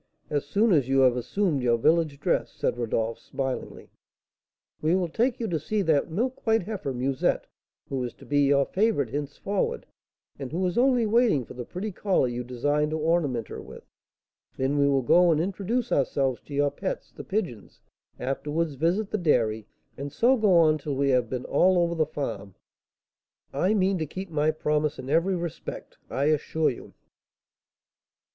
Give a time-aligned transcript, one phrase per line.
[0.31, 3.91] As soon as you have assumed your village dress," said Rodolph, smilingly,
[4.81, 7.45] "we will take you to see that milk white heifer, Musette,
[7.87, 9.85] who is to be your favourite henceforward,
[10.39, 13.83] and who is only waiting for the pretty collar you designed to ornament her with;
[14.57, 17.79] then we will go and introduce ourselves to your pets, the pigeons,
[18.19, 22.07] afterwards visit the dairy, and so go on till we have been all over the
[22.07, 22.55] farm.
[23.53, 26.95] I mean to keep my promise in every respect, I assure you."